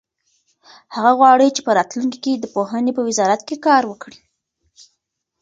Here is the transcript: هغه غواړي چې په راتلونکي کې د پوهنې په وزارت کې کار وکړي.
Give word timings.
هغه 0.95 1.11
غواړي 1.19 1.47
چې 1.55 1.61
په 1.65 1.71
راتلونکي 1.77 2.17
کې 2.23 2.33
د 2.37 2.45
پوهنې 2.55 2.91
په 2.95 3.01
وزارت 3.07 3.41
کې 3.47 3.57
کار 3.65 3.83
وکړي. 3.87 4.19